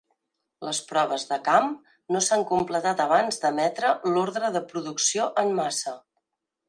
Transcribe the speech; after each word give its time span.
Les 0.67 0.77
proves 0.91 1.25
de 1.31 1.37
camp 1.49 1.67
no 2.15 2.21
s"han 2.27 2.45
completat 2.53 3.03
abans 3.05 3.39
d"emetre 3.43 3.93
l"ordre 4.13 4.51
de 4.57 4.63
producció 4.73 5.29
en 5.45 5.55
massa. 5.61 5.95